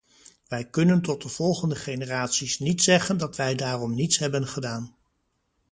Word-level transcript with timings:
Wij 0.47 0.69
kunnen 0.69 1.01
tot 1.01 1.21
de 1.21 1.29
volgende 1.29 1.75
generaties 1.75 2.59
niet 2.59 2.81
zeggen 2.83 3.17
dat 3.17 3.35
wij 3.35 3.55
daarom 3.55 3.93
niets 3.95 4.17
hebben 4.17 4.47
gedaan. 4.47 4.95